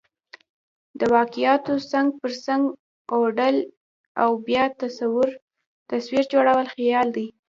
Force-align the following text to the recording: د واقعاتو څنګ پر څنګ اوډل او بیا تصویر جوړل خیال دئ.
د 0.99 1.01
واقعاتو 1.15 1.73
څنګ 1.91 2.07
پر 2.21 2.31
څنګ 2.45 2.63
اوډل 3.15 3.55
او 4.21 4.29
بیا 4.47 4.63
تصویر 5.91 6.23
جوړل 6.33 6.59
خیال 6.75 7.07
دئ. 7.15 7.27